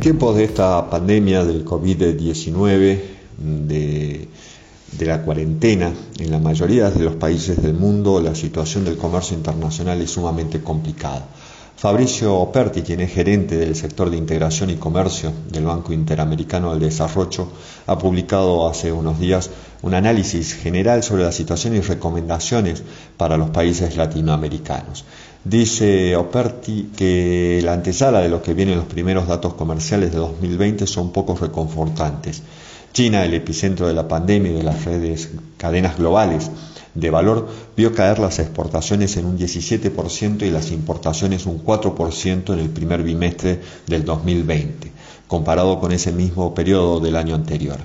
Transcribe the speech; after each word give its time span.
En 0.00 0.04
tiempos 0.04 0.34
de 0.34 0.44
esta 0.44 0.88
pandemia 0.88 1.44
del 1.44 1.62
COVID-19, 1.62 3.00
de, 3.36 4.28
la 5.00 5.20
cuarentena, 5.20 5.92
en 6.18 6.30
la 6.30 6.38
mayoría 6.38 6.90
de 6.90 7.04
los 7.04 7.16
países 7.16 7.62
del 7.62 7.74
mundo 7.74 8.18
la 8.18 8.34
situación 8.34 8.86
del 8.86 8.96
comercio 8.96 9.36
internacional 9.36 10.00
es 10.00 10.12
sumamente 10.12 10.62
complicada. 10.62 11.26
Fabricio 11.76 12.34
Operti, 12.36 12.80
quien 12.80 13.00
es 13.00 13.12
gerente 13.12 13.58
del 13.58 13.76
sector 13.76 14.08
de 14.08 14.16
integración 14.16 14.70
y 14.70 14.76
comercio 14.76 15.34
del 15.50 15.66
Banco 15.66 15.92
Interamericano 15.92 16.70
del 16.70 16.80
Desarrollo, 16.80 17.48
ha 17.86 17.98
publicado 17.98 18.70
hace 18.70 18.90
unos 18.92 19.20
días 19.20 19.50
un 19.82 19.92
análisis 19.92 20.54
general 20.54 21.02
sobre 21.02 21.24
la 21.24 21.32
situación 21.32 21.76
y 21.76 21.80
recomendaciones 21.80 22.82
para 23.18 23.36
los 23.36 23.50
países 23.50 23.98
latinoamericanos. 23.98 25.04
Dice 25.44 26.16
Operti 26.16 26.90
que 26.94 27.60
la 27.64 27.72
antesala 27.72 28.20
de 28.20 28.28
lo 28.28 28.42
que 28.42 28.52
vienen 28.52 28.76
los 28.76 28.84
primeros 28.84 29.26
datos 29.26 29.54
comerciales 29.54 30.12
de 30.12 30.18
2020 30.18 30.86
son 30.86 31.12
poco 31.12 31.34
reconfortantes. 31.34 32.42
China, 32.92 33.24
el 33.24 33.32
epicentro 33.32 33.86
de 33.86 33.94
la 33.94 34.06
pandemia 34.06 34.52
y 34.52 34.56
de 34.56 34.62
las 34.62 34.84
redes 34.84 35.30
cadenas 35.56 35.96
globales 35.96 36.50
de 36.94 37.08
valor, 37.08 37.48
vio 37.74 37.94
caer 37.94 38.18
las 38.18 38.38
exportaciones 38.38 39.16
en 39.16 39.24
un 39.24 39.38
17% 39.38 40.42
y 40.42 40.50
las 40.50 40.72
importaciones 40.72 41.46
un 41.46 41.64
4% 41.64 42.52
en 42.52 42.58
el 42.58 42.68
primer 42.68 43.02
bimestre 43.02 43.60
del 43.86 44.04
2020, 44.04 44.92
comparado 45.26 45.80
con 45.80 45.92
ese 45.92 46.12
mismo 46.12 46.54
periodo 46.54 47.00
del 47.00 47.16
año 47.16 47.34
anterior. 47.34 47.78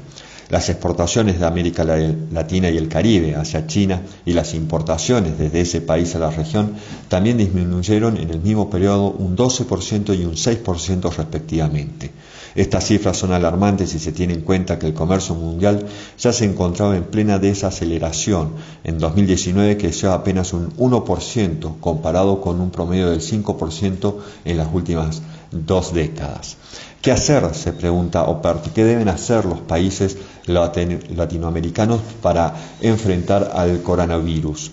Las 0.50 0.70
exportaciones 0.70 1.40
de 1.40 1.46
América 1.48 1.84
Latina 1.84 2.70
y 2.70 2.78
el 2.78 2.88
Caribe 2.88 3.36
hacia 3.36 3.66
China 3.66 4.02
y 4.26 4.34
las 4.34 4.54
importaciones 4.54 5.40
desde 5.40 5.62
ese 5.62 5.82
país 5.82 6.14
a 6.16 6.20
la 6.20 6.30
región 6.30 6.74
también 7.08 7.38
disminuyeron 7.38 8.18
en 8.18 8.30
el 8.30 8.42
mismo 8.42 8.70
periodo 8.70 9.10
un 9.10 9.36
12% 9.36 10.18
y 10.18 10.26
un 10.26 10.36
6% 10.36 11.16
respectivamente. 11.16 12.12
Estas 12.54 12.86
cifras 12.86 13.18
son 13.18 13.34
alarmantes 13.34 13.90
si 13.90 14.00
se 14.00 14.14
tiene 14.14 14.34
en 14.34 14.42
cuenta 14.42 14.80
que 14.80 14.86
el 14.86 14.94
comercio 14.94 15.36
mundial 15.36 15.88
ya 16.18 16.32
se 16.32 16.46
encontraba 16.46 16.96
en 16.96 17.04
plena 17.04 17.38
desaceleración 17.38 18.54
en 18.84 19.00
2019 19.00 19.78
que 19.78 19.92
sea 19.92 20.14
apenas 20.14 20.54
un 20.54 20.72
1% 20.78 21.80
comparado 21.82 22.40
con 22.40 22.62
un 22.62 22.70
promedio 22.70 23.10
del 23.10 23.20
5% 23.20 24.16
en 24.46 24.58
las 24.58 24.68
últimas 24.72 25.22
dos 25.52 25.94
décadas. 25.94 26.58
¿Qué 27.02 27.12
hacer? 27.12 27.54
se 27.54 27.72
pregunta 27.72 28.24
Operti. 28.24 28.72
¿Qué 28.72 28.84
deben 28.84 29.10
hacer 29.10 29.46
los 29.46 29.60
países 29.60 30.18
latinoamericanos 30.48 32.02
para 32.22 32.56
enfrentar 32.82 33.52
al 33.54 33.84
coronavirus? 33.84 34.72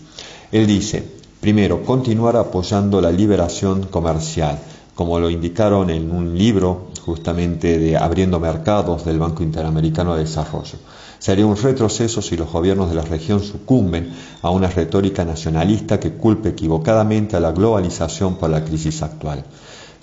Él 0.50 0.66
dice, 0.66 1.04
primero, 1.40 1.82
continuar 1.84 2.36
apoyando 2.36 3.00
la 3.00 3.10
liberación 3.10 3.82
comercial, 3.84 4.58
como 4.94 5.18
lo 5.20 5.28
indicaron 5.28 5.90
en 5.90 6.10
un 6.10 6.36
libro 6.38 6.88
justamente 7.04 7.78
de 7.78 7.96
Abriendo 7.96 8.40
Mercados 8.40 9.04
del 9.04 9.18
Banco 9.18 9.42
Interamericano 9.42 10.14
de 10.14 10.24
Desarrollo. 10.24 10.78
Sería 11.18 11.46
un 11.46 11.56
retroceso 11.56 12.20
si 12.22 12.36
los 12.36 12.50
gobiernos 12.50 12.88
de 12.88 12.96
la 12.96 13.02
región 13.02 13.42
sucumben 13.42 14.12
a 14.42 14.50
una 14.50 14.68
retórica 14.68 15.24
nacionalista 15.24 16.00
que 16.00 16.12
culpe 16.12 16.48
equivocadamente 16.48 17.36
a 17.36 17.40
la 17.40 17.52
globalización 17.52 18.36
por 18.36 18.50
la 18.50 18.64
crisis 18.64 19.02
actual. 19.02 19.44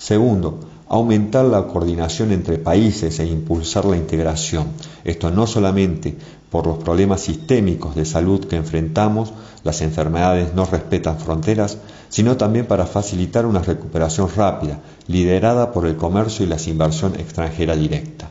Segundo, 0.00 0.60
aumentar 0.88 1.44
la 1.44 1.66
coordinación 1.66 2.32
entre 2.32 2.56
países 2.56 3.20
e 3.20 3.26
impulsar 3.26 3.84
la 3.84 3.98
integración. 3.98 4.68
Esto 5.04 5.30
no 5.30 5.46
solamente 5.46 6.16
por 6.50 6.66
los 6.66 6.78
problemas 6.78 7.20
sistémicos 7.20 7.94
de 7.94 8.06
salud 8.06 8.46
que 8.46 8.56
enfrentamos, 8.56 9.34
las 9.62 9.82
enfermedades 9.82 10.54
no 10.54 10.64
respetan 10.64 11.18
fronteras, 11.18 11.76
sino 12.08 12.38
también 12.38 12.64
para 12.64 12.86
facilitar 12.86 13.44
una 13.44 13.60
recuperación 13.60 14.30
rápida, 14.34 14.80
liderada 15.06 15.70
por 15.70 15.84
el 15.84 15.96
comercio 15.96 16.46
y 16.46 16.48
la 16.48 16.56
inversión 16.66 17.14
extranjera 17.16 17.76
directa. 17.76 18.29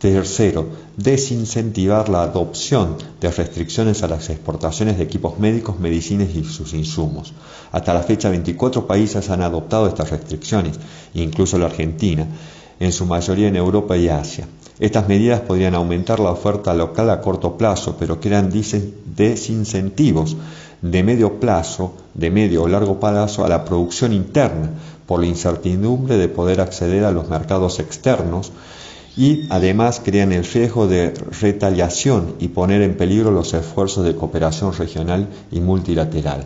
Tercero, 0.00 0.66
desincentivar 0.96 2.08
la 2.08 2.22
adopción 2.22 2.96
de 3.20 3.30
restricciones 3.30 4.02
a 4.02 4.08
las 4.08 4.30
exportaciones 4.30 4.96
de 4.96 5.04
equipos 5.04 5.38
médicos, 5.38 5.78
medicinas 5.78 6.34
y 6.34 6.42
sus 6.42 6.72
insumos. 6.72 7.34
Hasta 7.70 7.92
la 7.92 8.02
fecha, 8.02 8.30
24 8.30 8.86
países 8.86 9.28
han 9.28 9.42
adoptado 9.42 9.86
estas 9.86 10.08
restricciones, 10.08 10.80
incluso 11.12 11.58
la 11.58 11.66
Argentina, 11.66 12.26
en 12.80 12.92
su 12.92 13.04
mayoría 13.04 13.48
en 13.48 13.56
Europa 13.56 13.94
y 13.98 14.08
Asia. 14.08 14.48
Estas 14.78 15.06
medidas 15.06 15.40
podrían 15.40 15.74
aumentar 15.74 16.18
la 16.18 16.30
oferta 16.30 16.72
local 16.72 17.10
a 17.10 17.20
corto 17.20 17.58
plazo, 17.58 17.96
pero 17.98 18.20
crean 18.20 18.50
desincentivos 18.50 20.34
de 20.80 21.02
medio 21.02 21.38
plazo, 21.38 21.92
de 22.14 22.30
medio 22.30 22.62
o 22.62 22.68
largo 22.68 22.98
plazo 22.98 23.44
a 23.44 23.50
la 23.50 23.66
producción 23.66 24.14
interna, 24.14 24.70
por 25.04 25.20
la 25.20 25.26
incertidumbre 25.26 26.16
de 26.16 26.28
poder 26.28 26.62
acceder 26.62 27.04
a 27.04 27.10
los 27.10 27.28
mercados 27.28 27.80
externos, 27.80 28.50
y 29.16 29.46
además 29.50 30.00
crean 30.04 30.32
el 30.32 30.44
riesgo 30.44 30.86
de 30.86 31.12
retaliación 31.40 32.36
y 32.38 32.48
poner 32.48 32.82
en 32.82 32.96
peligro 32.96 33.30
los 33.30 33.54
esfuerzos 33.54 34.04
de 34.04 34.14
cooperación 34.14 34.72
regional 34.72 35.28
y 35.50 35.60
multilateral. 35.60 36.44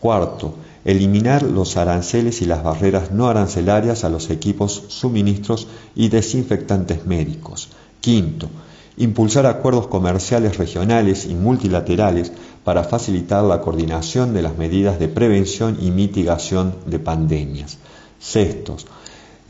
Cuarto, 0.00 0.54
eliminar 0.84 1.42
los 1.42 1.76
aranceles 1.76 2.42
y 2.42 2.46
las 2.46 2.62
barreras 2.62 3.10
no 3.10 3.28
arancelarias 3.28 4.04
a 4.04 4.08
los 4.08 4.30
equipos, 4.30 4.84
suministros 4.88 5.68
y 5.94 6.08
desinfectantes 6.08 7.06
médicos. 7.06 7.68
Quinto, 8.00 8.48
impulsar 8.96 9.46
acuerdos 9.46 9.86
comerciales 9.86 10.58
regionales 10.58 11.26
y 11.26 11.34
multilaterales 11.34 12.32
para 12.64 12.84
facilitar 12.84 13.44
la 13.44 13.60
coordinación 13.60 14.34
de 14.34 14.42
las 14.42 14.56
medidas 14.56 14.98
de 14.98 15.08
prevención 15.08 15.78
y 15.80 15.90
mitigación 15.90 16.74
de 16.86 16.98
pandemias. 16.98 17.78
Sextos, 18.18 18.86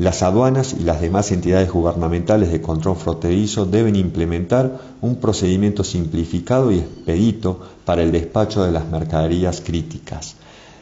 las 0.01 0.23
aduanas 0.23 0.73
y 0.81 0.85
las 0.85 1.03
demás 1.03 1.31
entidades 1.31 1.71
gubernamentales 1.71 2.51
de 2.51 2.63
control 2.63 2.97
fronterizo 2.97 3.67
deben 3.67 3.97
implementar 3.97 4.81
un 5.03 5.17
procedimiento 5.17 5.85
simplificado 5.85 6.73
y 6.73 6.79
expedito 6.79 7.61
para 7.85 8.03
el 8.03 8.11
despacho 8.11 8.65
de 8.65 8.73
las 8.73 8.89
mercaderías 8.89 9.61
críticas. 9.61 10.37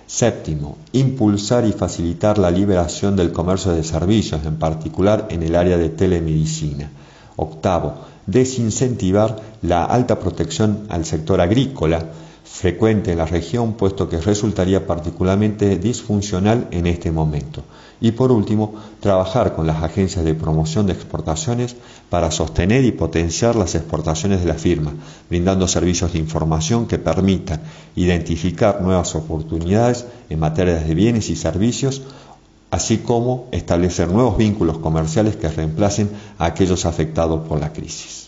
Séptimo, 0.07 0.77
impulsar 0.93 1.67
y 1.67 1.73
facilitar 1.73 2.39
la 2.39 2.53
liberación 2.53 3.17
del 3.17 3.33
comercio 3.33 3.73
de 3.73 3.83
servicios, 3.83 4.47
en 4.47 4.55
particular 4.55 5.27
en 5.31 5.43
el 5.43 5.57
área 5.57 5.79
de 5.79 5.89
telemedicina. 5.89 6.89
Octavo, 7.35 7.95
desincentivar 8.25 9.35
la 9.63 9.85
alta 9.85 10.21
protección 10.21 10.87
al 10.91 11.05
sector 11.05 11.41
agrícola, 11.41 12.05
frecuente 12.51 13.13
en 13.13 13.19
la 13.19 13.27
región, 13.27 13.75
puesto 13.75 14.09
que 14.09 14.21
resultaría 14.21 14.87
particularmente 14.87 15.79
disfuncional 15.79 16.67
en 16.71 16.87
este 16.87 17.13
momento. 17.13 17.63
Y 18.01 18.13
por 18.13 18.33
último, 18.33 18.75
trabajar 19.01 19.55
con 19.55 19.67
las 19.67 19.83
agencias 19.83 20.25
de 20.25 20.35
promoción 20.35 20.87
de 20.87 20.93
exportaciones 20.93 21.77
para 22.11 22.31
sostener 22.31 22.85
y 22.85 22.93
potenciar 22.93 23.55
las 23.55 23.75
exportaciones 23.75 24.41
de 24.41 24.47
la 24.47 24.55
firma, 24.55 24.95
brindando 25.29 25.69
servicios 25.69 26.13
de 26.13 26.19
información 26.19 26.87
que 26.87 26.99
permitan 26.99 27.61
identificar 27.97 28.81
nuevas 28.83 29.15
oportunidades 29.15 30.07
en 30.31 30.41
materia 30.41 30.77
de 30.77 30.95
bienes 30.95 31.31
y 31.31 31.37
servicios, 31.37 32.03
así 32.71 32.99
como 32.99 33.49
establecer 33.53 34.09
nuevos 34.09 34.37
vínculos 34.37 34.79
comerciales 34.79 35.37
que 35.37 35.49
reemplacen 35.49 36.11
a 36.39 36.47
aquellos 36.47 36.87
afectados 36.87 37.47
por 37.49 37.61
la 37.61 37.73
crisis. 37.73 38.28